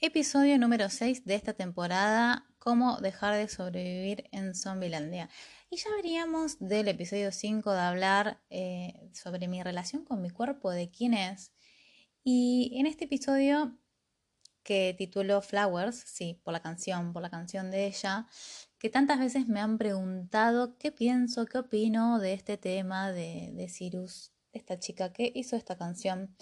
Episodio 0.00 0.56
número 0.58 0.90
6 0.90 1.24
de 1.24 1.34
esta 1.34 1.54
temporada, 1.54 2.46
cómo 2.60 2.98
dejar 2.98 3.34
de 3.34 3.48
sobrevivir 3.48 4.28
en 4.30 4.54
Zombielandia. 4.54 5.28
Y 5.70 5.76
ya 5.78 5.90
veríamos 5.96 6.56
del 6.60 6.86
episodio 6.86 7.32
5 7.32 7.72
de 7.72 7.80
hablar 7.80 8.40
eh, 8.48 9.10
sobre 9.12 9.48
mi 9.48 9.60
relación 9.60 10.04
con 10.04 10.22
mi 10.22 10.30
cuerpo, 10.30 10.70
de 10.70 10.88
quién 10.88 11.14
es. 11.14 11.50
Y 12.22 12.76
en 12.78 12.86
este 12.86 13.06
episodio 13.06 13.76
que 14.62 14.94
tituló 14.96 15.42
Flowers, 15.42 15.96
sí, 15.96 16.40
por 16.44 16.52
la 16.52 16.62
canción, 16.62 17.12
por 17.12 17.22
la 17.22 17.30
canción 17.30 17.72
de 17.72 17.86
ella, 17.88 18.28
que 18.78 18.90
tantas 18.90 19.18
veces 19.18 19.48
me 19.48 19.58
han 19.58 19.78
preguntado 19.78 20.78
qué 20.78 20.92
pienso, 20.92 21.44
qué 21.46 21.58
opino 21.58 22.20
de 22.20 22.34
este 22.34 22.56
tema 22.56 23.10
de, 23.10 23.50
de 23.52 23.68
Cyrus, 23.68 24.30
de 24.52 24.60
esta 24.60 24.78
chica 24.78 25.12
que 25.12 25.32
hizo 25.34 25.56
esta 25.56 25.76
canción 25.76 26.36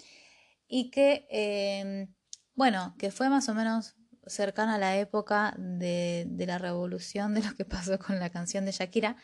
y 0.67 0.91
que, 0.91 1.25
em, 1.29 2.13
bueno, 2.57 2.95
que 2.97 3.11
fue 3.11 3.29
más 3.29 3.47
o 3.49 3.53
menos 3.53 3.95
cercana 4.25 4.75
a 4.75 4.79
la 4.79 4.97
época 4.97 5.55
de, 5.59 6.27
la 6.39 6.57
revolución 6.57 7.33
de 7.35 7.43
lo 7.43 7.55
que 7.55 7.65
pasó 7.65 7.99
con 7.99 8.19
la 8.19 8.31
canción 8.31 8.65
de 8.65 8.71
Shakira, 8.71 9.15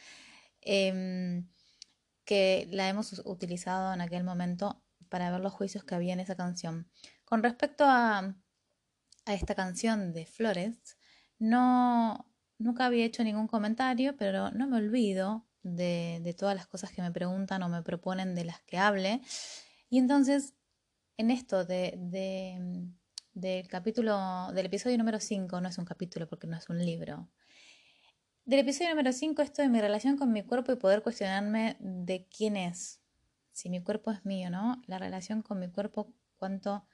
em, 0.61 1.49
que 2.25 2.69
la 2.71 2.87
hemos 2.87 3.21
utilizado 3.25 3.91
en 3.93 4.01
aquel 4.01 4.23
momento 4.23 4.83
para 5.09 5.31
ver 5.31 5.41
los 5.41 5.51
juicios 5.51 5.83
que 5.83 5.95
había 5.95 6.13
en 6.13 6.19
esa 6.19 6.35
canción. 6.35 6.87
Con 7.25 7.41
respecto 7.43 7.85
a, 7.87 8.35
esta 9.25 9.55
canción 9.55 10.13
de 10.13 10.25
Flores, 10.27 10.97
no, 11.39 12.31
nunca 12.59 12.85
había 12.85 13.05
hecho 13.05 13.23
ningún 13.23 13.47
comentario, 13.47 14.15
pero 14.15 14.51
no 14.51 14.67
me 14.67 14.77
olvido 14.77 15.47
de, 15.63 16.35
todas 16.37 16.55
las 16.55 16.67
cosas 16.67 16.91
que 16.91 17.01
me 17.01 17.11
preguntan 17.11 17.63
o 17.63 17.69
me 17.69 17.81
proponen 17.81 18.35
de 18.35 18.45
las 18.45 18.61
que 18.61 18.77
hable. 18.77 19.21
Y 19.89 19.97
entonces, 19.97 20.53
en 21.17 21.31
esto 21.31 21.65
de, 21.65 21.97
del 23.33 23.67
capítulo, 23.67 24.51
del 24.53 24.67
episodio 24.67 24.97
número 24.97 25.19
5, 25.19 25.61
no 25.61 25.69
es 25.69 25.77
un 25.77 25.85
capítulo 25.85 26.27
porque 26.27 26.47
no 26.47 26.57
es 26.57 26.69
un 26.69 26.83
libro. 26.83 27.29
Del 28.45 28.59
episodio 28.59 28.89
número 28.89 29.13
5, 29.13 29.41
esto 29.41 29.61
de 29.61 29.69
mi 29.69 29.81
relación 29.81 30.17
con 30.17 30.31
mi 30.31 30.43
cuerpo 30.43 30.71
y 30.71 30.75
poder 30.75 31.01
cuestionarme 31.01 31.77
de 31.79 32.27
quién 32.27 32.57
es. 32.57 33.01
Si 33.51 33.69
mi 33.69 33.81
cuerpo 33.83 34.11
es 34.11 34.25
mío, 34.25 34.49
¿no? 34.49 34.81
La 34.87 34.97
relación 34.97 35.41
con 35.41 35.59
mi 35.59 35.69
cuerpo, 35.69 36.13
cuánto 36.37 36.85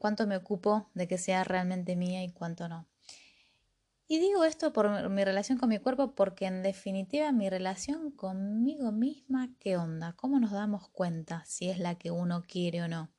cuánto 0.00 0.26
me 0.26 0.36
ocupo 0.36 0.90
de 0.94 1.06
que 1.06 1.18
sea 1.18 1.44
realmente 1.44 1.94
mía 1.94 2.24
y 2.24 2.32
cuánto 2.32 2.68
no. 2.68 2.88
Y 4.08 4.18
digo 4.18 4.42
esto 4.42 4.72
por 4.72 5.08
mi 5.08 5.24
relación 5.24 5.56
con 5.56 5.68
mi 5.68 5.78
cuerpo 5.78 6.16
porque 6.16 6.46
en 6.46 6.64
definitiva 6.64 7.30
mi 7.30 7.48
relación 7.48 8.10
conmigo 8.10 8.90
misma, 8.90 9.50
¿qué 9.60 9.76
onda? 9.76 10.14
¿Cómo 10.16 10.40
nos 10.40 10.50
damos 10.50 10.88
cuenta 10.88 11.44
si 11.44 11.70
es 11.70 11.78
la 11.78 11.94
que 11.96 12.10
uno 12.10 12.42
quiere 12.48 12.82
o 12.82 12.88
no? 12.88 13.12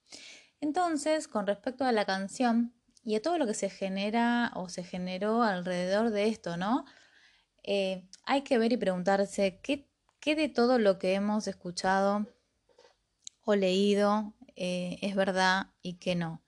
Entonces, 0.62 1.28
con 1.28 1.48
respecto 1.48 1.84
a 1.86 1.92
la 1.92 2.06
canción 2.06 2.73
y 3.04 3.16
a 3.16 3.22
todo 3.22 3.40
lo 3.40 3.48
que 3.48 3.56
se 3.56 3.70
genera 3.70 4.52
o 4.56 4.70
se 4.70 4.84
generó 4.84 5.42
alrededor 5.42 6.12
de 6.12 6.28
esto, 6.28 6.56
¿no? 6.56 6.86
Eh, 7.64 8.08
hay 8.26 8.44
que 8.44 8.59
ver 8.59 8.72
y 8.72 8.78
preguntarse 8.78 9.59
qué, 9.62 9.90
qué, 10.20 10.36
de 10.36 10.50
todo 10.50 10.78
lo 10.78 11.00
que 11.00 11.16
hemos 11.16 11.48
escuchado 11.48 12.28
o 13.44 13.56
leído 13.56 14.34
eh, 14.56 15.00
es 15.02 15.16
verdad 15.16 15.68
y 15.81 15.95
qué 15.95 16.16
no. 16.16 16.44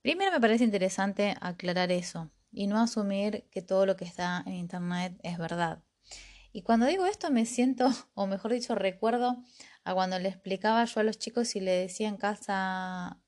Primero 0.00 0.32
me 0.32 0.40
parece 0.40 0.64
interesante 0.64 1.36
aclarar 1.40 1.92
eso 1.92 2.30
y 2.50 2.66
no 2.66 2.80
asumir 2.80 3.46
que 3.50 3.62
todo 3.62 3.84
lo 3.84 3.96
que 3.96 4.06
está 4.06 4.42
en 4.46 4.54
Internet 4.54 5.18
es 5.22 5.36
verdad. 5.38 5.82
Y 6.52 6.62
cuando 6.62 6.86
digo 6.86 7.04
esto 7.04 7.30
me 7.30 7.44
siento, 7.44 7.90
o 8.14 8.26
mejor 8.26 8.52
dicho, 8.52 8.74
recuerdo 8.74 9.42
a 9.82 9.92
cuando 9.92 10.18
le 10.18 10.28
explicaba 10.30 10.84
yo 10.84 11.00
a 11.00 11.04
los 11.04 11.18
chicos 11.18 11.56
y 11.56 11.60
le 11.60 11.72
decía 11.72 12.08
en 12.08 12.16
casa, 12.16 13.18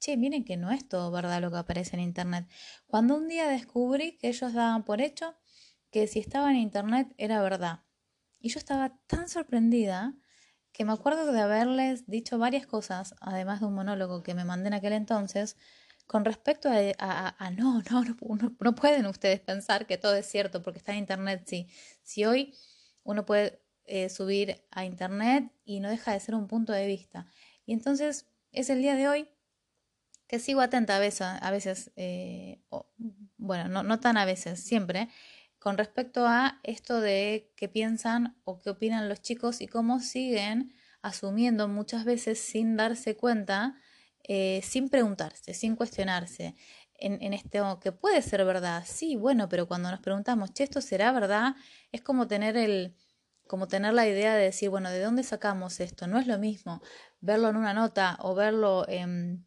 che, 0.00 0.16
miren 0.16 0.44
que 0.44 0.56
no 0.56 0.72
es 0.72 0.88
todo 0.88 1.10
verdad 1.10 1.40
lo 1.40 1.50
que 1.50 1.58
aparece 1.58 1.94
en 1.96 2.02
Internet. 2.02 2.48
Cuando 2.86 3.14
un 3.16 3.28
día 3.28 3.48
descubrí 3.48 4.16
que 4.18 4.28
ellos 4.28 4.52
daban 4.54 4.84
por 4.84 5.00
hecho 5.00 5.36
que 5.90 6.06
si 6.06 6.18
estaba 6.18 6.50
en 6.50 6.56
Internet 6.56 7.14
era 7.18 7.42
verdad. 7.42 7.84
Y 8.40 8.48
yo 8.48 8.58
estaba 8.58 8.98
tan 9.06 9.28
sorprendida 9.28 10.14
que 10.72 10.84
me 10.84 10.92
acuerdo 10.92 11.32
de 11.32 11.40
haberles 11.40 12.06
dicho 12.06 12.38
varias 12.38 12.66
cosas, 12.66 13.14
además 13.20 13.60
de 13.60 13.66
un 13.66 13.74
monólogo 13.74 14.22
que 14.22 14.34
me 14.34 14.44
mandé 14.44 14.68
en 14.68 14.74
aquel 14.74 14.92
entonces, 14.94 15.56
con 16.06 16.24
respecto 16.24 16.68
a, 16.70 17.50
no, 17.56 17.82
no, 17.90 18.04
no, 18.60 18.74
pueden 18.74 19.06
ustedes 19.06 19.40
pensar 19.40 19.86
que 19.86 19.98
todo 19.98 20.16
es 20.16 20.26
cierto 20.26 20.62
porque 20.62 20.78
está 20.78 20.92
en 20.92 20.98
Internet, 20.98 21.42
sí. 21.46 21.68
Si 22.02 22.24
hoy 22.24 22.54
uno 23.02 23.26
puede 23.26 23.62
eh, 23.84 24.08
subir 24.08 24.64
a 24.70 24.84
Internet 24.84 25.52
y 25.64 25.80
no 25.80 25.90
deja 25.90 26.12
de 26.12 26.20
ser 26.20 26.34
un 26.34 26.46
punto 26.46 26.72
de 26.72 26.86
vista. 26.86 27.26
Y 27.66 27.72
entonces 27.72 28.26
es 28.52 28.70
el 28.70 28.80
día 28.80 28.96
de 28.96 29.08
hoy 29.08 29.28
que 30.30 30.38
sigo 30.38 30.60
atenta 30.60 30.94
a 30.94 31.00
veces, 31.00 31.26
a 31.40 31.50
veces 31.50 31.90
eh, 31.96 32.62
bueno, 33.36 33.68
no, 33.68 33.82
no 33.82 33.98
tan 33.98 34.16
a 34.16 34.24
veces, 34.24 34.62
siempre, 34.62 35.08
con 35.58 35.76
respecto 35.76 36.24
a 36.24 36.60
esto 36.62 37.00
de 37.00 37.52
qué 37.56 37.68
piensan 37.68 38.40
o 38.44 38.60
qué 38.60 38.70
opinan 38.70 39.08
los 39.08 39.22
chicos 39.22 39.60
y 39.60 39.66
cómo 39.66 39.98
siguen 39.98 40.72
asumiendo 41.02 41.66
muchas 41.66 42.04
veces 42.04 42.38
sin 42.38 42.76
darse 42.76 43.16
cuenta 43.16 43.74
eh, 44.22 44.60
sin 44.62 44.88
preguntarse, 44.88 45.52
sin 45.52 45.74
cuestionarse 45.74 46.54
en, 46.94 47.20
en 47.20 47.32
esto 47.34 47.80
que 47.80 47.90
puede 47.90 48.22
ser 48.22 48.44
verdad. 48.44 48.84
Sí, 48.86 49.16
bueno, 49.16 49.48
pero 49.48 49.66
cuando 49.66 49.90
nos 49.90 49.98
preguntamos, 49.98 50.54
che, 50.54 50.62
esto 50.62 50.80
será 50.80 51.10
verdad, 51.10 51.56
es 51.90 52.02
como 52.02 52.28
tener 52.28 52.56
el 52.56 52.94
como 53.48 53.66
tener 53.66 53.94
la 53.94 54.06
idea 54.06 54.36
de 54.36 54.44
decir, 54.44 54.70
bueno, 54.70 54.90
¿de 54.90 55.02
dónde 55.02 55.24
sacamos 55.24 55.80
esto? 55.80 56.06
No 56.06 56.20
es 56.20 56.28
lo 56.28 56.38
mismo 56.38 56.80
verlo 57.20 57.48
en 57.48 57.56
una 57.56 57.74
nota 57.74 58.16
o 58.20 58.36
verlo 58.36 58.88
en, 58.88 59.44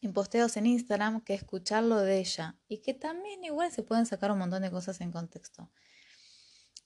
en 0.00 0.12
posteos 0.12 0.56
en 0.56 0.66
Instagram 0.66 1.22
que 1.22 1.34
escucharlo 1.34 1.98
de 1.98 2.18
ella. 2.18 2.56
Y 2.68 2.78
que 2.78 2.94
también 2.94 3.44
igual 3.44 3.72
se 3.72 3.82
pueden 3.82 4.06
sacar 4.06 4.30
un 4.30 4.38
montón 4.38 4.62
de 4.62 4.70
cosas 4.70 5.00
en 5.00 5.12
contexto. 5.12 5.70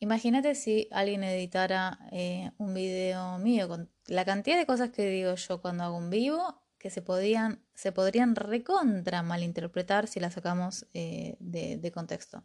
Imagínate 0.00 0.54
si 0.56 0.88
alguien 0.90 1.22
editara 1.22 1.98
eh, 2.10 2.50
un 2.58 2.74
video 2.74 3.38
mío 3.38 3.68
con 3.68 3.88
la 4.06 4.24
cantidad 4.24 4.56
de 4.56 4.66
cosas 4.66 4.90
que 4.90 5.06
digo 5.08 5.36
yo 5.36 5.60
cuando 5.62 5.84
hago 5.84 5.96
un 5.96 6.10
vivo 6.10 6.60
que 6.82 6.90
se, 6.90 7.02
podían, 7.02 7.64
se 7.74 7.92
podrían 7.92 8.34
recontra 8.34 9.22
malinterpretar 9.22 10.08
si 10.08 10.18
la 10.18 10.32
sacamos 10.32 10.86
eh, 10.92 11.36
de, 11.38 11.92
contexto. 11.92 12.42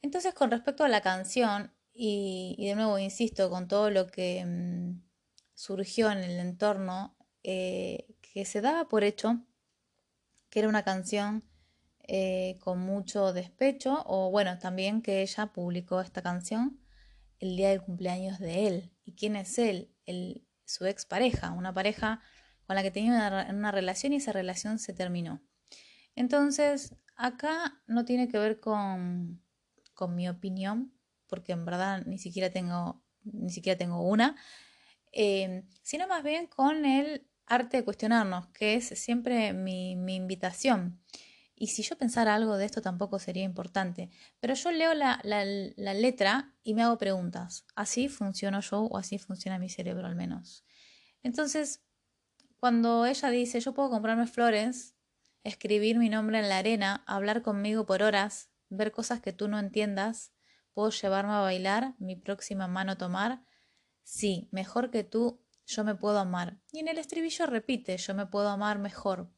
Entonces, 0.00 0.32
con 0.32 0.52
respecto 0.52 0.84
a 0.84 0.88
la 0.88 1.00
canción, 1.00 1.72
y, 1.92 2.64
de 2.64 2.76
nuevo 2.76 2.96
insisto, 3.00 3.50
con 3.50 3.66
todo 3.66 3.90
lo 3.90 4.06
que 4.06 4.44
mm, 4.46 5.02
surgió 5.54 6.12
en 6.12 6.18
el 6.18 6.38
entorno, 6.38 7.16
eh, 7.42 8.06
que 8.32 8.44
se 8.44 8.60
daba 8.60 8.88
por 8.88 9.04
hecho 9.04 9.44
que 10.50 10.58
era 10.58 10.68
una 10.68 10.82
canción 10.82 11.44
eh, 12.02 12.58
con 12.60 12.80
mucho 12.80 13.32
despecho, 13.32 14.02
o 14.06 14.30
bueno, 14.30 14.58
también 14.58 15.00
que 15.00 15.22
ella 15.22 15.46
publicó 15.52 16.00
esta 16.00 16.22
canción 16.22 16.80
el 17.38 17.56
día 17.56 17.70
del 17.70 17.82
cumpleaños 17.82 18.40
de 18.40 18.66
él. 18.66 18.92
¿Y 19.04 19.14
quién 19.14 19.36
es 19.36 19.58
él? 19.58 19.94
El, 20.06 20.44
su 20.64 20.86
expareja, 20.86 21.52
una 21.52 21.72
pareja 21.72 22.20
con 22.66 22.74
la 22.76 22.82
que 22.82 22.90
tenía 22.90 23.46
una, 23.48 23.70
relación 23.70 24.12
y 24.12 24.16
esa 24.16 24.32
relación 24.32 24.78
se 24.78 24.92
terminó. 24.92 25.40
Entonces, 26.16 26.96
acá 27.16 27.80
no 27.86 28.04
tiene 28.04 28.28
que 28.28 28.38
ver 28.38 28.58
con, 28.58 29.40
con 29.94 30.16
mi 30.16 30.28
opinión, 30.28 30.92
porque 31.28 31.52
en 31.52 31.64
verdad 31.64 32.02
ni 32.06 32.18
siquiera 32.18 32.50
tengo, 32.50 33.04
ni 33.22 33.50
siquiera 33.50 33.78
tengo 33.78 34.02
una, 34.02 34.36
eh, 35.12 35.64
sino 35.82 36.08
más 36.08 36.24
bien 36.24 36.48
con 36.48 36.84
el 36.84 37.29
arte 37.50 37.78
de 37.78 37.84
cuestionarnos, 37.84 38.46
que 38.48 38.74
es 38.76 38.88
siempre 38.88 39.52
mi, 39.52 39.92
invitación. 40.14 41.02
Y 41.56 41.66
si 41.66 41.82
yo 41.82 41.98
pensara 41.98 42.34
algo 42.34 42.56
de 42.56 42.64
esto 42.64 42.80
tampoco 42.80 43.18
sería 43.18 43.42
importante, 43.42 44.08
pero 44.38 44.54
yo 44.54 44.70
leo 44.70 44.94
la, 44.94 45.20
la, 45.24 45.44
la 45.44 45.92
letra 45.92 46.54
y 46.62 46.72
me 46.72 46.82
hago 46.82 46.96
preguntas. 46.96 47.66
Así 47.74 48.08
funciono 48.08 48.60
yo 48.60 48.84
o 48.84 48.96
así 48.96 49.18
funciona 49.18 49.58
mi 49.58 49.68
cerebro 49.68 50.06
al 50.06 50.16
menos. 50.16 50.64
Entonces, 51.22 51.82
cuando 52.56 53.04
ella 53.04 53.28
dice, 53.30 53.60
yo 53.60 53.74
puedo 53.74 53.90
comprarme 53.90 54.26
flores, 54.26 54.94
escribir 55.42 55.98
mi 55.98 56.08
nombre 56.08 56.38
en 56.38 56.48
la 56.48 56.58
arena, 56.58 57.02
hablar 57.06 57.42
conmigo 57.42 57.84
por 57.84 58.02
horas, 58.02 58.50
ver 58.68 58.92
cosas 58.92 59.20
que 59.20 59.32
tú 59.32 59.48
no 59.48 59.58
entiendas, 59.58 60.32
puedo 60.72 60.90
llevarme 60.90 61.32
a 61.32 61.40
bailar, 61.40 61.94
mi 61.98 62.16
próxima 62.16 62.68
mano 62.68 62.96
tomar, 62.96 63.42
sí, 64.02 64.48
mejor 64.52 64.90
que 64.90 65.04
tú, 65.04 65.42
yo 65.66 65.84
me 65.84 65.94
puedo 65.94 66.18
amar. 66.18 66.58
Y 66.72 66.80
en 66.80 66.88
el 66.88 66.98
estribillo 66.98 67.46
repite, 67.46 67.96
yo 67.96 68.14
me 68.14 68.26
puedo 68.26 68.48
amar 68.48 68.78
mejor. 68.78 69.30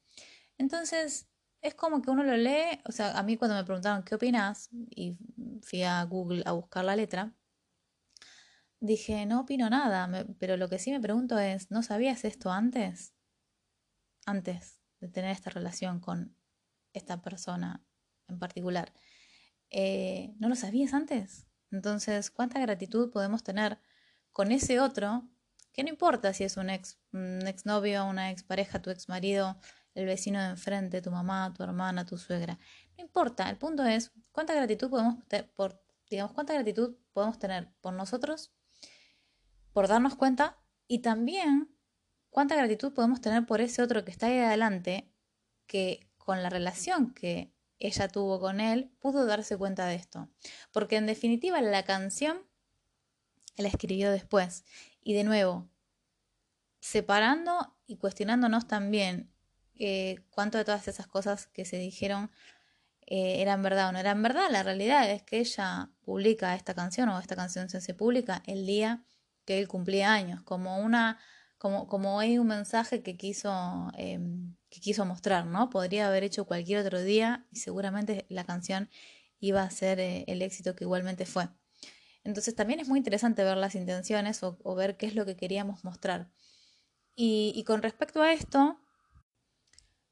Entonces, 0.58 1.28
es 1.60 1.74
como 1.74 2.02
que 2.02 2.10
uno 2.10 2.24
lo 2.24 2.36
lee, 2.36 2.80
o 2.84 2.92
sea, 2.92 3.18
a 3.18 3.22
mí 3.22 3.36
cuando 3.36 3.56
me 3.56 3.64
preguntaron 3.64 4.02
qué 4.02 4.16
opinas, 4.16 4.68
y 4.72 5.16
fui 5.62 5.82
a 5.82 6.02
Google 6.04 6.42
a 6.46 6.52
buscar 6.52 6.84
la 6.84 6.96
letra, 6.96 7.34
dije, 8.80 9.26
no 9.26 9.40
opino 9.40 9.70
nada, 9.70 10.26
pero 10.38 10.56
lo 10.56 10.68
que 10.68 10.78
sí 10.78 10.90
me 10.90 11.00
pregunto 11.00 11.38
es, 11.38 11.70
¿no 11.70 11.82
sabías 11.82 12.24
esto 12.24 12.50
antes? 12.50 13.14
Antes 14.26 14.80
de 15.00 15.08
tener 15.08 15.30
esta 15.30 15.50
relación 15.50 16.00
con 16.00 16.36
esta 16.92 17.22
persona 17.22 17.84
en 18.28 18.38
particular. 18.38 18.92
Eh, 19.70 20.34
¿No 20.38 20.48
lo 20.48 20.56
sabías 20.56 20.94
antes? 20.94 21.46
Entonces, 21.70 22.30
¿cuánta 22.30 22.60
gratitud 22.60 23.10
podemos 23.10 23.42
tener 23.42 23.78
con 24.32 24.52
ese 24.52 24.80
otro? 24.80 25.28
Que 25.72 25.82
no 25.82 25.88
importa 25.88 26.32
si 26.34 26.44
es 26.44 26.56
un 26.56 26.70
ex, 26.70 26.98
un 27.12 27.46
exnovio, 27.46 28.04
una 28.04 28.30
expareja, 28.30 28.82
tu 28.82 28.90
ex 28.90 29.08
marido, 29.08 29.58
el 29.94 30.06
vecino 30.06 30.40
de 30.40 30.50
enfrente, 30.50 31.02
tu 31.02 31.10
mamá, 31.10 31.52
tu 31.56 31.62
hermana, 31.62 32.04
tu 32.06 32.18
suegra. 32.18 32.58
No 32.96 33.04
importa, 33.04 33.48
el 33.48 33.56
punto 33.56 33.84
es 33.84 34.12
cuánta 34.32 34.54
gratitud 34.54 34.90
podemos 34.90 35.26
tener 35.28 35.50
por, 35.52 35.82
digamos, 36.08 36.32
cuánta 36.32 36.54
gratitud 36.54 36.96
podemos 37.12 37.38
tener 37.38 37.72
por 37.80 37.94
nosotros, 37.94 38.52
por 39.72 39.88
darnos 39.88 40.14
cuenta, 40.14 40.58
y 40.86 40.98
también 40.98 41.74
cuánta 42.28 42.54
gratitud 42.54 42.92
podemos 42.92 43.20
tener 43.20 43.46
por 43.46 43.60
ese 43.60 43.82
otro 43.82 44.04
que 44.04 44.10
está 44.10 44.26
ahí 44.26 44.38
adelante, 44.38 45.10
que 45.66 46.10
con 46.18 46.42
la 46.42 46.50
relación 46.50 47.14
que 47.14 47.54
ella 47.78 48.08
tuvo 48.08 48.38
con 48.38 48.60
él, 48.60 48.92
pudo 49.00 49.24
darse 49.26 49.56
cuenta 49.56 49.86
de 49.86 49.96
esto. 49.96 50.28
Porque 50.70 50.96
en 50.96 51.06
definitiva 51.06 51.60
la 51.60 51.82
canción 51.84 52.46
la 53.56 53.68
escribió 53.68 54.12
después. 54.12 54.64
Y 55.02 55.14
de 55.14 55.24
nuevo, 55.24 55.68
separando 56.80 57.76
y 57.86 57.96
cuestionándonos 57.96 58.66
también 58.66 59.32
eh, 59.78 60.20
cuánto 60.30 60.58
de 60.58 60.64
todas 60.64 60.88
esas 60.88 61.06
cosas 61.06 61.46
que 61.48 61.64
se 61.64 61.76
dijeron 61.76 62.30
eh, 63.06 63.42
eran 63.42 63.62
verdad 63.62 63.88
o 63.88 63.92
no 63.92 63.98
eran 63.98 64.22
verdad. 64.22 64.48
La 64.50 64.62
realidad 64.62 65.10
es 65.10 65.22
que 65.22 65.38
ella 65.38 65.90
publica 66.02 66.54
esta 66.54 66.74
canción 66.74 67.08
o 67.08 67.18
esta 67.18 67.36
canción 67.36 67.68
se 67.68 67.94
publica 67.94 68.42
el 68.46 68.66
día 68.66 69.04
que 69.44 69.58
él 69.58 69.68
cumplía 69.68 70.12
años, 70.12 70.42
como 70.42 70.78
una, 70.78 71.18
como, 71.58 71.88
como 71.88 72.20
hay 72.20 72.38
un 72.38 72.46
mensaje 72.46 73.02
que 73.02 73.16
quiso, 73.16 73.90
em, 73.96 74.56
que 74.70 74.80
quiso 74.80 75.04
mostrar, 75.04 75.46
¿no? 75.46 75.68
Podría 75.70 76.08
haber 76.08 76.24
hecho 76.24 76.46
cualquier 76.46 76.78
otro 76.78 77.02
día 77.02 77.46
y 77.50 77.56
seguramente 77.56 78.26
la 78.28 78.44
canción 78.44 78.88
iba 79.40 79.62
a 79.62 79.70
ser 79.70 79.98
eh, 80.00 80.24
el 80.28 80.42
éxito 80.42 80.76
que 80.76 80.84
igualmente 80.84 81.26
fue. 81.26 81.48
Entonces 82.24 82.54
también 82.54 82.80
es 82.80 82.88
muy 82.88 82.98
interesante 82.98 83.44
ver 83.44 83.56
las 83.56 83.74
intenciones 83.74 84.42
o, 84.42 84.74
ver 84.74 84.96
qué 84.96 85.06
es 85.06 85.14
lo 85.14 85.26
que 85.26 85.36
queríamos 85.36 85.84
mostrar. 85.84 86.30
y 87.16 87.62
con 87.66 87.82
respecto 87.82 88.22
a 88.22 88.32
esto, 88.32 88.82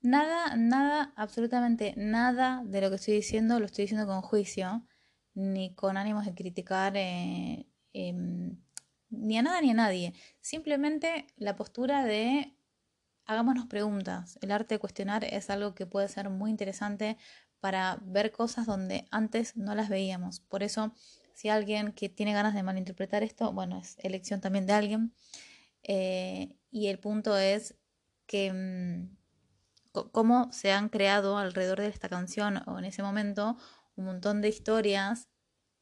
Nada, 0.02 0.56
nada, 0.56 1.12
absolutamente 1.14 1.92
nada 1.96 2.62
de 2.64 2.80
lo 2.80 2.88
que 2.88 2.96
estoy 2.96 3.14
diciendo 3.14 3.60
lo 3.60 3.66
estoy 3.66 3.84
diciendo 3.84 4.06
con 4.06 4.22
juicio, 4.22 4.86
ni 5.34 5.74
con 5.74 5.98
ánimos 5.98 6.24
de 6.24 6.34
criticar 6.34 6.96
eh, 6.96 7.66
em, 7.92 8.56
ni 9.10 9.36
a 9.38 9.42
nada 9.42 9.60
ni 9.60 9.70
a 9.70 9.74
nadie. 9.74 10.14
Simplemente 10.40 11.26
la 11.36 11.54
postura 11.56 12.04
de 12.04 12.56
hagámonos 13.26 13.66
preguntas. 13.66 14.38
El 14.40 14.52
arte 14.52 14.76
de 14.76 14.78
cuestionar 14.78 15.24
es 15.24 15.50
algo 15.50 15.74
que 15.74 15.86
puede 15.86 16.08
ser 16.08 16.30
muy 16.30 16.50
interesante 16.50 17.18
para 17.60 17.98
ver 18.02 18.32
cosas 18.32 18.66
donde 18.66 19.06
antes 19.10 19.56
no 19.56 19.74
las 19.74 19.90
veíamos. 19.90 20.40
Por 20.40 20.62
eso, 20.62 20.94
si 21.34 21.48
alguien 21.48 21.92
que 21.92 22.08
tiene 22.08 22.32
ganas 22.32 22.54
de 22.54 22.62
malinterpretar 22.62 23.22
esto, 23.22 23.52
bueno, 23.52 23.78
es 23.78 23.96
elección 23.98 24.40
también 24.40 24.66
de 24.66 24.72
alguien. 24.72 25.14
Eh, 25.82 26.56
y 26.70 26.88
el 26.88 26.98
punto 26.98 27.36
es 27.36 27.74
que 28.26 28.52
mm, 28.52 29.16
cómo 30.12 30.52
se 30.52 30.72
han 30.72 30.88
creado 30.88 31.38
alrededor 31.38 31.80
de 31.80 31.88
esta 31.88 32.08
canción 32.08 32.62
o 32.66 32.78
en 32.78 32.84
ese 32.84 33.02
momento 33.02 33.56
un 33.96 34.04
montón 34.04 34.40
de 34.40 34.48
historias 34.48 35.28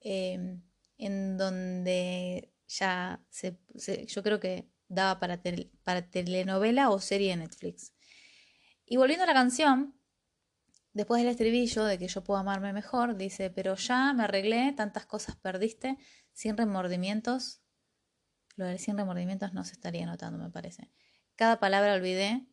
em, 0.01 0.63
en 0.97 1.37
donde 1.37 2.53
ya 2.67 3.23
se, 3.31 3.59
yo 4.07 4.23
creo 4.23 4.41
que 4.41 4.69
daba 4.89 5.21
para, 5.21 5.41
para 5.85 6.11
telenovela 6.11 6.91
o 6.91 7.01
serie 7.01 7.31
de 7.31 7.37
Netflix. 7.37 7.93
Y 8.87 8.97
volviendo 8.97 9.25
a 9.25 9.27
la 9.27 9.35
canción, 9.35 9.98
después 10.99 11.23
del 11.23 11.31
estribillo 11.31 11.85
de 11.85 11.97
que 11.97 12.09
yo 12.09 12.25
puedo 12.25 12.41
amarme 12.41 12.73
mejor, 12.73 13.17
dice, 13.17 13.51
pero 13.51 13.77
ya 13.77 14.13
me 14.15 14.25
arreglé, 14.25 14.73
tantas 14.73 15.07
cosas 15.07 15.37
perdiste, 15.37 15.97
sin 16.33 16.57
remordimientos. 16.57 17.63
Lo 18.57 18.65
de 18.65 18.79
sin 18.79 18.99
remordimientos 18.99 19.53
no 19.55 19.63
se 19.63 19.75
estaría 19.75 20.07
notando, 20.07 20.43
me 20.43 20.51
parece. 20.51 20.91
Cada 21.37 21.61
palabra 21.61 21.95
olvidé, 21.95 22.49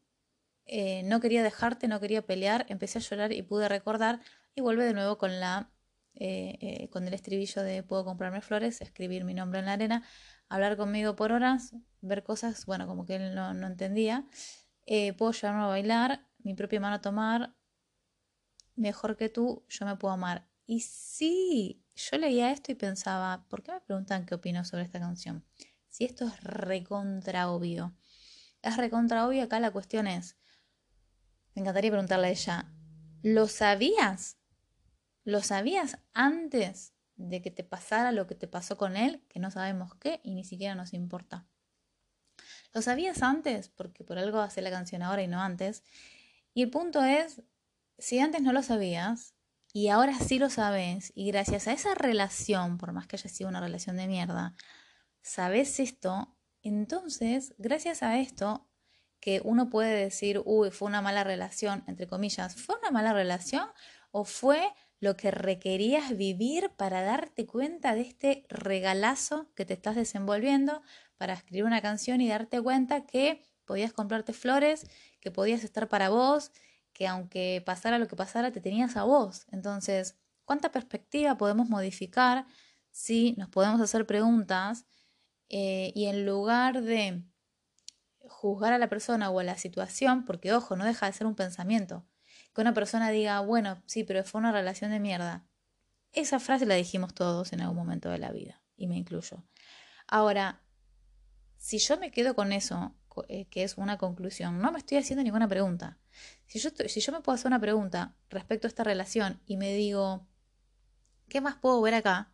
eh, 0.67 1.01
no 1.05 1.19
quería 1.21 1.41
dejarte, 1.41 1.87
no 1.87 1.99
quería 1.99 2.27
pelear, 2.27 2.67
empecé 2.69 2.99
a 2.99 3.01
llorar 3.01 3.33
y 3.33 3.41
pude 3.41 3.67
recordar 3.67 4.21
y 4.53 4.61
vuelve 4.61 4.85
de 4.85 4.93
nuevo 4.93 5.17
con 5.17 5.39
la 5.39 5.71
eh, 6.13 6.57
eh, 6.61 6.89
con 6.91 7.07
el 7.07 7.15
estribillo 7.15 7.63
de 7.63 7.81
puedo 7.81 8.05
comprarme 8.05 8.41
flores, 8.41 8.79
escribir 8.79 9.25
mi 9.25 9.33
nombre 9.33 9.59
en 9.59 9.65
la 9.65 9.73
arena, 9.73 10.03
hablar 10.49 10.77
conmigo 10.77 11.15
por 11.15 11.31
horas, 11.31 11.75
ver 12.01 12.21
cosas, 12.23 12.67
bueno, 12.67 12.85
como 12.85 13.05
que 13.05 13.15
él 13.15 13.33
no, 13.33 13.55
no 13.55 13.65
entendía, 13.65 14.27
puedo 15.17 15.31
llevarme 15.31 15.63
a 15.63 15.65
bailar, 15.65 16.27
mi 16.37 16.53
propia 16.53 16.79
mano 16.79 16.97
a 16.97 17.01
tomar, 17.01 17.55
mejor 18.75 19.17
que 19.17 19.29
tú, 19.29 19.65
yo 19.69 19.85
me 19.85 19.95
puedo 19.95 20.13
amar. 20.13 20.47
Y 20.65 20.81
sí, 20.81 21.83
yo 21.95 22.17
leía 22.17 22.51
esto 22.51 22.71
y 22.71 22.75
pensaba, 22.75 23.45
¿por 23.49 23.63
qué 23.63 23.71
me 23.71 23.81
preguntan 23.81 24.25
qué 24.25 24.35
opino 24.35 24.65
sobre 24.65 24.83
esta 24.83 24.99
canción? 24.99 25.45
Si 25.87 26.05
esto 26.05 26.25
es 26.25 26.43
recontra 26.43 27.49
obvio. 27.49 27.95
Es 28.61 28.77
recontra 28.77 29.27
obvio, 29.27 29.43
acá 29.43 29.59
la 29.59 29.71
cuestión 29.71 30.07
es, 30.07 30.37
me 31.53 31.61
encantaría 31.61 31.91
preguntarle 31.91 32.27
a 32.27 32.31
ella, 32.31 32.73
¿lo 33.21 33.47
sabías? 33.47 34.37
¿Lo 35.23 35.41
sabías 35.41 35.99
antes 36.13 36.93
de 37.15 37.41
que 37.41 37.49
te 37.49 37.63
pasara 37.63 38.11
lo 38.11 38.27
que 38.27 38.35
te 38.35 38.47
pasó 38.47 38.77
con 38.77 38.97
él, 38.97 39.23
que 39.29 39.39
no 39.39 39.51
sabemos 39.51 39.95
qué 39.95 40.19
y 40.23 40.35
ni 40.35 40.43
siquiera 40.43 40.75
nos 40.75 40.93
importa? 40.93 41.47
¿Lo 42.73 42.81
sabías 42.81 43.23
antes? 43.23 43.69
Porque 43.69 44.03
por 44.03 44.17
algo 44.17 44.39
hace 44.39 44.61
la 44.61 44.69
canción 44.69 45.01
ahora 45.01 45.23
y 45.23 45.27
no 45.27 45.41
antes. 45.41 45.83
Y 46.53 46.63
el 46.63 46.69
punto 46.69 47.03
es, 47.03 47.41
si 47.97 48.19
antes 48.19 48.41
no 48.41 48.53
lo 48.53 48.63
sabías 48.63 49.35
y 49.73 49.89
ahora 49.89 50.17
sí 50.19 50.39
lo 50.39 50.49
sabes 50.49 51.11
y 51.15 51.27
gracias 51.31 51.67
a 51.67 51.73
esa 51.73 51.95
relación, 51.95 52.77
por 52.77 52.93
más 52.93 53.07
que 53.07 53.15
haya 53.15 53.29
sido 53.29 53.49
una 53.49 53.61
relación 53.61 53.97
de 53.97 54.07
mierda, 54.07 54.55
sabes 55.21 55.79
esto, 55.79 56.35
entonces, 56.61 57.53
gracias 57.57 58.01
a 58.01 58.17
esto, 58.19 58.67
que 59.19 59.41
uno 59.43 59.69
puede 59.69 59.95
decir, 59.95 60.41
uy, 60.45 60.71
fue 60.71 60.87
una 60.87 61.01
mala 61.01 61.23
relación, 61.23 61.83
entre 61.87 62.07
comillas, 62.07 62.55
¿fue 62.55 62.75
una 62.79 62.91
mala 62.91 63.13
relación 63.13 63.67
o 64.11 64.23
fue 64.23 64.71
lo 64.99 65.17
que 65.17 65.31
requerías 65.31 66.15
vivir 66.15 66.71
para 66.77 67.01
darte 67.01 67.45
cuenta 67.45 67.95
de 67.95 68.01
este 68.01 68.45
regalazo 68.49 69.51
que 69.55 69.65
te 69.65 69.73
estás 69.73 69.95
desenvolviendo 69.95 70.81
para 71.17 71.33
escribir 71.33 71.65
una 71.65 71.81
canción 71.81 72.21
y 72.21 72.29
darte 72.29 72.61
cuenta 72.61 73.05
que 73.05 73.43
podías 73.65 73.93
comprarte 73.93 74.33
flores, 74.33 74.87
que 75.19 75.31
podías 75.31 75.63
estar 75.63 75.89
para 75.89 76.09
vos, 76.09 76.51
que 76.95 77.07
aunque 77.07 77.61
pasara 77.65 77.99
lo 77.99 78.07
que 78.07 78.15
pasara, 78.15 78.51
te 78.51 78.61
tenías 78.61 78.95
a 78.95 79.03
vos. 79.03 79.45
Entonces, 79.51 80.17
¿cuánta 80.45 80.71
perspectiva 80.71 81.37
podemos 81.37 81.69
modificar 81.69 82.47
si 82.89 83.35
nos 83.37 83.49
podemos 83.49 83.81
hacer 83.81 84.07
preguntas 84.07 84.85
eh, 85.49 85.91
y 85.93 86.05
en 86.05 86.25
lugar 86.25 86.81
de 86.81 87.25
juzgar 88.19 88.71
a 88.71 88.77
la 88.77 88.87
persona 88.87 89.29
o 89.29 89.39
a 89.39 89.43
la 89.43 89.57
situación, 89.57 90.23
porque 90.23 90.53
ojo, 90.53 90.77
no 90.77 90.85
deja 90.85 91.05
de 91.05 91.13
ser 91.13 91.27
un 91.27 91.35
pensamiento. 91.35 92.07
Que 92.53 92.61
una 92.61 92.73
persona 92.73 93.09
diga, 93.09 93.41
bueno, 93.41 93.83
sí, 93.85 94.05
pero 94.05 94.23
fue 94.23 94.39
una 94.39 94.53
relación 94.53 94.91
de 94.91 95.01
mierda. 95.01 95.45
Esa 96.13 96.39
frase 96.39 96.65
la 96.65 96.75
dijimos 96.75 97.13
todos 97.13 97.51
en 97.51 97.59
algún 97.59 97.77
momento 97.77 98.09
de 98.09 98.17
la 98.17 98.31
vida, 98.31 98.63
y 98.77 98.87
me 98.87 98.95
incluyo. 98.95 99.43
Ahora, 100.07 100.63
si 101.57 101.77
yo 101.77 101.99
me 101.99 102.11
quedo 102.11 102.33
con 102.33 102.53
eso, 102.53 102.95
eh, 103.27 103.45
que 103.49 103.63
es 103.63 103.77
una 103.77 103.97
conclusión, 103.97 104.59
no 104.59 104.71
me 104.71 104.79
estoy 104.79 104.97
haciendo 104.97 105.23
ninguna 105.23 105.47
pregunta. 105.47 105.97
Si 106.47 106.59
yo, 106.59 107.11
me 107.11 107.21
puedo 107.21 107.35
hacer 107.35 107.47
una 107.47 107.59
pregunta 107.59 108.15
respecto 108.29 108.67
a 108.67 108.69
esta 108.69 108.83
relación 108.83 109.41
y 109.45 109.57
me 109.57 109.73
digo, 109.73 110.27
¿qué 111.27 111.41
más 111.41 111.55
puedo 111.55 111.81
ver 111.81 111.93
acá? 111.93 112.31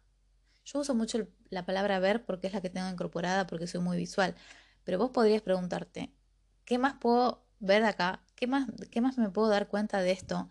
Yo 0.63 0.79
uso 0.79 0.93
mucho 0.93 1.27
la 1.49 1.65
palabra 1.65 1.99
ver 1.99 2.25
porque 2.25 2.47
es 2.47 2.53
la 2.53 2.61
que 2.61 2.69
tengo 2.69 2.89
incorporada, 2.89 3.47
porque 3.47 3.67
soy 3.67 3.81
muy 3.81 3.97
visual. 3.97 4.35
Pero 4.83 4.97
vos 4.97 5.11
podrías 5.11 5.41
preguntarte, 5.41 6.13
¿qué 6.65 6.77
más 6.77 6.93
puedo 6.93 7.45
ver 7.59 7.83
acá? 7.83 8.23
¿Qué 8.35 8.47
más, 8.47 8.67
¿Qué 8.91 9.01
más 9.01 9.17
me 9.17 9.29
puedo 9.29 9.49
dar 9.49 9.67
cuenta 9.67 10.01
de 10.01 10.11
esto? 10.11 10.49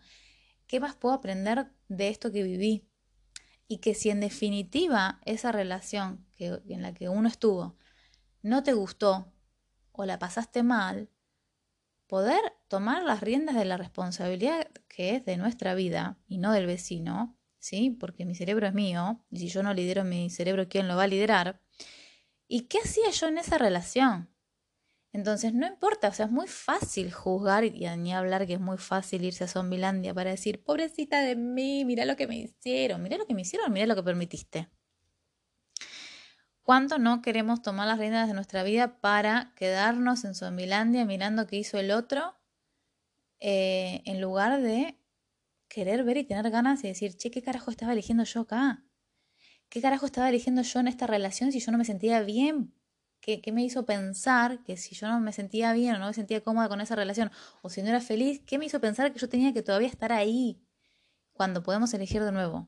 ¿Qué 0.67 0.79
más 0.79 0.95
puedo 0.95 1.15
aprender 1.15 1.71
de 1.87 2.09
esto 2.09 2.31
que 2.31 2.43
viví? 2.43 2.87
Y 3.67 3.77
que 3.77 3.93
si 3.93 4.09
en 4.09 4.19
definitiva 4.19 5.21
esa 5.25 5.51
relación 5.51 6.25
que, 6.35 6.61
en 6.67 6.81
la 6.81 6.93
que 6.93 7.09
uno 7.09 7.27
estuvo 7.27 7.77
no 8.41 8.63
te 8.63 8.73
gustó 8.73 9.31
o 9.91 10.05
la 10.05 10.19
pasaste 10.19 10.63
mal, 10.63 11.09
poder 12.07 12.41
tomar 12.67 13.03
las 13.03 13.21
riendas 13.21 13.55
de 13.55 13.65
la 13.65 13.77
responsabilidad 13.77 14.67
que 14.87 15.15
es 15.15 15.25
de 15.25 15.37
nuestra 15.37 15.75
vida 15.75 16.17
y 16.27 16.39
no 16.39 16.51
del 16.51 16.65
vecino, 16.65 17.37
¿sí? 17.59 17.89
Porque 17.89 18.25
mi 18.25 18.35
cerebro 18.35 18.67
es 18.67 18.73
mío 18.73 19.23
y 19.29 19.39
si 19.39 19.47
yo 19.47 19.63
no 19.63 19.73
lidero 19.73 20.03
mi 20.03 20.29
cerebro, 20.29 20.67
¿quién 20.67 20.87
lo 20.87 20.97
va 20.97 21.03
a 21.03 21.07
liderar? 21.07 21.61
¿Y 22.47 22.63
qué 22.63 22.79
hacía 22.79 23.09
yo 23.11 23.27
en 23.27 23.37
esa 23.37 23.57
relación? 23.57 24.29
Entonces, 25.13 25.53
no 25.53 25.67
importa, 25.67 26.07
o 26.07 26.13
sea, 26.13 26.25
es 26.25 26.31
muy 26.31 26.47
fácil 26.47 27.11
juzgar 27.11 27.65
y 27.65 27.85
ni 27.97 28.13
hablar 28.13 28.47
que 28.47 28.53
es 28.53 28.59
muy 28.61 28.77
fácil 28.77 29.25
irse 29.25 29.43
a 29.43 29.47
Zombilandia 29.47 30.13
para 30.13 30.31
decir, 30.31 30.63
pobrecita 30.63 31.21
de 31.21 31.35
mí, 31.35 31.83
mira 31.83 32.05
lo 32.05 32.15
que 32.15 32.27
me 32.27 32.37
hicieron, 32.37 33.03
mira 33.03 33.17
lo 33.17 33.25
que 33.25 33.33
me 33.33 33.41
hicieron, 33.41 33.71
mira 33.73 33.85
lo 33.87 33.95
que 33.95 34.03
permitiste. 34.03 34.69
¿Cuánto 36.63 36.99
no 36.99 37.21
queremos 37.21 37.61
tomar 37.61 37.87
las 37.87 37.99
riendas 37.99 38.27
de 38.27 38.33
nuestra 38.33 38.63
vida 38.63 38.99
para 38.99 39.53
quedarnos 39.55 40.23
en 40.25 40.35
Zombilandia 40.35 41.05
mirando 41.05 41.47
qué 41.47 41.57
hizo 41.57 41.77
el 41.79 41.91
otro, 41.91 42.35
eh, 43.39 44.03
en 44.05 44.21
lugar 44.21 44.61
de 44.61 44.99
querer 45.67 46.03
ver 46.03 46.17
y 46.17 46.23
tener 46.23 46.49
ganas 46.51 46.83
y 46.83 46.87
decir, 46.87 47.15
che, 47.17 47.31
¿qué 47.31 47.41
carajo 47.41 47.71
estaba 47.71 47.93
eligiendo 47.93 48.23
yo 48.23 48.41
acá? 48.41 48.83
¿Qué 49.69 49.81
carajo 49.81 50.05
estaba 50.05 50.29
eligiendo 50.29 50.61
yo 50.61 50.79
en 50.79 50.87
esta 50.87 51.07
relación 51.07 51.51
si 51.51 51.59
yo 51.59 51.71
no 51.71 51.77
me 51.77 51.85
sentía 51.85 52.21
bien 52.21 52.73
¿Qué, 53.21 53.39
me 53.53 53.63
hizo 53.63 53.85
pensar 53.85 54.63
que 54.63 54.77
si 54.77 54.95
yo 54.95 55.07
no 55.07 55.19
me 55.19 55.31
sentía 55.31 55.73
bien 55.73 55.95
o 55.95 55.99
no 55.99 56.07
me 56.07 56.13
sentía 56.13 56.41
cómoda 56.41 56.67
con 56.67 56.81
esa 56.81 56.95
relación 56.95 57.31
o 57.61 57.69
si 57.69 57.83
no 57.83 57.89
era 57.89 58.01
feliz, 58.01 58.41
qué 58.47 58.57
me 58.57 58.65
hizo 58.65 58.81
pensar 58.81 59.13
que 59.13 59.19
yo 59.19 59.29
tenía 59.29 59.53
que 59.53 59.61
todavía 59.61 59.87
estar 59.87 60.11
ahí 60.11 60.59
cuando 61.33 61.61
podemos 61.61 61.93
elegir 61.93 62.23
de 62.23 62.31
nuevo? 62.31 62.67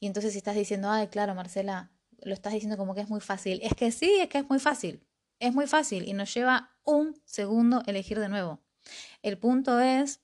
Y 0.00 0.08
entonces 0.08 0.32
si 0.32 0.38
estás 0.38 0.56
diciendo, 0.56 0.90
ay, 0.90 1.06
claro, 1.06 1.36
Marcela, 1.36 1.92
lo 2.22 2.34
estás 2.34 2.52
diciendo 2.52 2.76
como 2.76 2.94
que 2.94 3.00
es 3.00 3.08
muy 3.08 3.20
fácil. 3.20 3.60
Es 3.62 3.74
que 3.74 3.90
sí, 3.90 4.18
es 4.20 4.28
que 4.28 4.38
es 4.38 4.48
muy 4.48 4.58
fácil. 4.58 5.04
Es 5.40 5.54
muy 5.54 5.66
fácil 5.66 6.08
y 6.08 6.12
nos 6.12 6.32
lleva 6.34 6.70
un 6.84 7.20
segundo 7.24 7.82
elegir 7.86 8.18
de 8.18 8.28
nuevo. 8.28 8.60
El 9.22 9.38
punto 9.38 9.78
es 9.80 10.20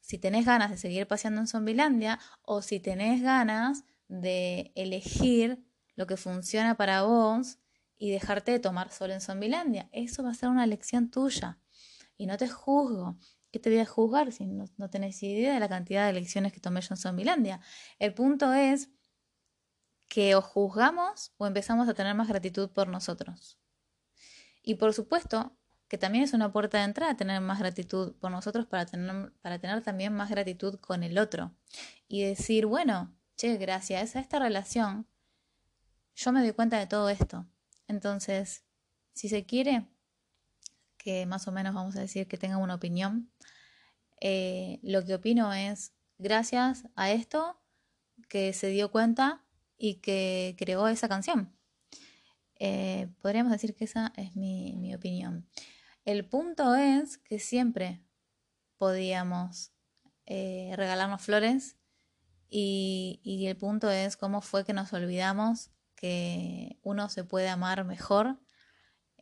si 0.00 0.18
tenés 0.18 0.46
ganas 0.46 0.70
de 0.70 0.76
seguir 0.76 1.06
paseando 1.06 1.40
en 1.40 1.46
Zombilandia 1.46 2.18
o 2.42 2.62
si 2.62 2.80
tenés 2.80 3.22
ganas 3.22 3.84
de 4.08 4.72
elegir 4.74 5.64
lo 5.94 6.06
que 6.06 6.16
funciona 6.16 6.76
para 6.76 7.02
vos 7.02 7.58
y 7.98 8.10
dejarte 8.10 8.52
de 8.52 8.60
tomar 8.60 8.90
sol 8.92 9.10
en 9.10 9.20
Zombilandia. 9.20 9.88
Eso 9.92 10.22
va 10.22 10.30
a 10.30 10.34
ser 10.34 10.48
una 10.48 10.64
elección 10.64 11.10
tuya. 11.10 11.58
Y 12.16 12.26
no 12.26 12.36
te 12.36 12.48
juzgo. 12.48 13.16
¿Qué 13.52 13.58
te 13.58 13.70
voy 13.70 13.78
a 13.78 13.86
juzgar 13.86 14.32
si 14.32 14.46
no, 14.46 14.66
no 14.76 14.90
tenés 14.90 15.22
idea 15.22 15.54
de 15.54 15.60
la 15.60 15.68
cantidad 15.68 16.04
de 16.04 16.10
elecciones 16.10 16.52
que 16.52 16.60
tomé 16.60 16.80
yo 16.82 16.88
en 16.90 16.98
Zombilandia? 16.98 17.60
El 17.98 18.12
punto 18.12 18.52
es 18.52 18.90
que 20.08 20.34
o 20.34 20.42
juzgamos 20.42 21.32
o 21.38 21.46
empezamos 21.46 21.88
a 21.88 21.94
tener 21.94 22.14
más 22.14 22.28
gratitud 22.28 22.70
por 22.70 22.88
nosotros. 22.88 23.58
Y 24.62 24.74
por 24.74 24.94
supuesto 24.94 25.56
que 25.88 25.98
también 25.98 26.24
es 26.24 26.32
una 26.32 26.52
puerta 26.52 26.78
de 26.78 26.84
entrada 26.84 27.16
tener 27.16 27.40
más 27.40 27.58
gratitud 27.58 28.14
por 28.16 28.30
nosotros 28.30 28.66
para 28.66 28.86
tener, 28.86 29.32
para 29.40 29.58
tener 29.58 29.82
también 29.82 30.12
más 30.12 30.30
gratitud 30.30 30.80
con 30.80 31.02
el 31.02 31.18
otro. 31.18 31.54
Y 32.08 32.22
decir, 32.22 32.66
bueno, 32.66 33.14
che, 33.36 33.56
gracias 33.56 34.16
a 34.16 34.20
esta 34.20 34.38
relación, 34.38 35.06
yo 36.16 36.32
me 36.32 36.40
doy 36.40 36.52
cuenta 36.52 36.78
de 36.78 36.86
todo 36.86 37.08
esto. 37.08 37.46
Entonces, 37.86 38.64
si 39.12 39.28
se 39.28 39.46
quiere, 39.46 39.86
que 40.96 41.24
más 41.26 41.46
o 41.46 41.52
menos 41.52 41.74
vamos 41.74 41.94
a 41.96 42.00
decir 42.00 42.26
que 42.26 42.36
tenga 42.36 42.56
una 42.56 42.74
opinión, 42.74 43.30
eh, 44.20 44.80
lo 44.82 45.04
que 45.04 45.14
opino 45.14 45.52
es, 45.52 45.92
gracias 46.18 46.88
a 46.96 47.12
esto 47.12 47.60
que 48.28 48.52
se 48.52 48.68
dio 48.68 48.90
cuenta 48.90 49.45
y 49.76 49.96
que 49.96 50.54
creó 50.58 50.88
esa 50.88 51.08
canción. 51.08 51.56
Eh, 52.58 53.08
podríamos 53.20 53.52
decir 53.52 53.74
que 53.74 53.84
esa 53.84 54.12
es 54.16 54.34
mi, 54.34 54.94
opinión. 54.94 55.48
El 56.04 56.24
punto 56.26 56.74
es 56.74 57.18
que 57.18 57.38
siempre 57.38 58.02
podíamos 58.78 59.72
eh, 60.26 60.72
regalarnos 60.76 61.22
flores 61.22 61.76
y, 62.48 63.20
y, 63.22 63.46
el 63.46 63.56
punto 63.56 63.90
es 63.90 64.16
cómo 64.16 64.40
fue 64.40 64.64
que 64.64 64.72
nos 64.72 64.92
olvidamos 64.92 65.70
que 65.96 66.78
uno 66.82 67.08
se 67.08 67.24
puede 67.24 67.48
amar 67.48 67.84
mejor 67.84 68.38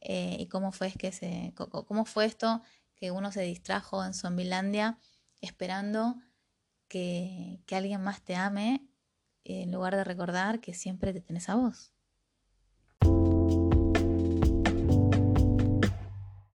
eh, 0.00 0.36
y 0.38 0.48
cómo 0.48 0.72
fue, 0.72 0.92
que 0.92 1.12
se, 1.12 1.54
cómo 1.54 2.04
fue 2.04 2.26
esto 2.26 2.62
que 2.96 3.10
uno 3.10 3.32
se 3.32 3.42
distrajo 3.42 4.04
en 4.04 4.12
Zombilandia 4.12 4.98
esperando 5.40 6.16
que, 6.88 7.62
que 7.66 7.76
alguien 7.76 8.02
más 8.02 8.22
te 8.22 8.34
ame 8.36 8.86
en 9.44 9.72
lugar 9.72 9.96
de 9.96 10.04
recordar 10.04 10.60
que 10.60 10.74
siempre 10.74 11.12
te 11.14 11.22
tenés 11.22 11.48
a 11.48 11.56
vos. 11.56 11.93